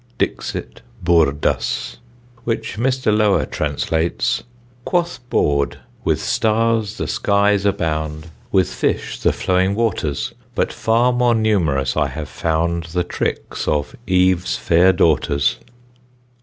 Dixit 0.17 0.81
Boordus; 1.03 1.97
which 2.43 2.75
Mr. 2.79 3.15
Lower 3.15 3.45
translates: 3.45 4.41
Quoth 4.83 5.19
Boord, 5.29 5.77
with 6.03 6.19
stars 6.19 6.97
the 6.97 7.05
skies 7.05 7.67
abound, 7.67 8.31
With 8.51 8.67
fish 8.73 9.19
the 9.19 9.31
flowing 9.31 9.75
waters; 9.75 10.33
But 10.55 10.73
far 10.73 11.13
more 11.13 11.35
numerous 11.35 11.95
I 11.95 12.07
have 12.07 12.29
found 12.29 12.85
The 12.85 13.03
tricks 13.03 13.67
of 13.67 13.95
Eve's 14.07 14.57
fair 14.57 14.91
daughters. 14.91 15.59